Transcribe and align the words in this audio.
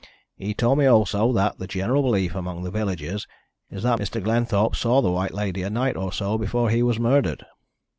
He 0.35 0.55
told 0.55 0.79
me 0.79 0.87
also 0.87 1.31
that 1.33 1.59
the 1.59 1.67
general 1.67 2.01
belief 2.01 2.33
among 2.33 2.63
the 2.63 2.71
villagers 2.71 3.27
is 3.69 3.83
that 3.83 3.99
Mr. 3.99 4.19
Glenthorpe 4.19 4.75
saw 4.75 4.99
the 4.99 5.11
White 5.11 5.35
Lady 5.35 5.61
a 5.61 5.69
night 5.69 5.95
or 5.95 6.11
so 6.11 6.39
before 6.39 6.71
he 6.71 6.81
was 6.81 6.97
murdered." 6.99 7.45